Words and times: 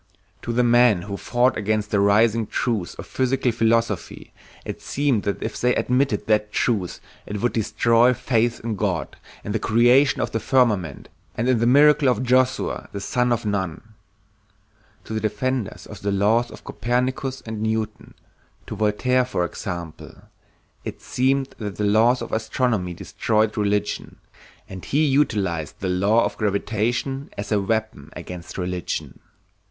To 0.41 0.51
the 0.51 0.63
men 0.63 1.03
who 1.03 1.15
fought 1.15 1.55
against 1.55 1.91
the 1.91 1.99
rising 1.99 2.47
truths 2.47 2.95
of 2.95 3.05
physical 3.05 3.51
philosophy, 3.51 4.33
it 4.65 4.81
seemed 4.81 5.21
that 5.25 5.43
if 5.43 5.61
they 5.61 5.75
admitted 5.75 6.25
that 6.25 6.51
truth 6.51 6.99
it 7.27 7.39
would 7.39 7.53
destroy 7.53 8.11
faith 8.15 8.59
in 8.61 8.77
God, 8.77 9.15
in 9.43 9.51
the 9.51 9.59
creation 9.59 10.19
of 10.19 10.31
the 10.31 10.39
firmament, 10.39 11.07
and 11.35 11.47
in 11.47 11.59
the 11.59 11.67
miracle 11.67 12.09
of 12.09 12.23
Joshua 12.23 12.89
the 12.91 12.99
son 12.99 13.31
of 13.31 13.45
Nun. 13.45 13.93
To 15.03 15.13
the 15.13 15.19
defenders 15.19 15.85
of 15.85 16.01
the 16.01 16.11
laws 16.11 16.49
of 16.49 16.63
Copernicus 16.63 17.41
and 17.41 17.61
Newton, 17.61 18.15
to 18.65 18.75
Voltaire 18.75 19.23
for 19.23 19.45
example, 19.45 20.23
it 20.83 20.99
seemed 20.99 21.53
that 21.59 21.75
the 21.75 21.83
laws 21.83 22.23
of 22.23 22.31
astronomy 22.31 22.95
destroyed 22.95 23.55
religion, 23.55 24.15
and 24.67 24.83
he 24.83 25.05
utilized 25.05 25.75
the 25.79 25.89
law 25.89 26.25
of 26.25 26.37
gravitation 26.37 27.29
as 27.37 27.51
a 27.51 27.61
weapon 27.61 28.09
against 28.15 28.57
religion. 28.57 29.19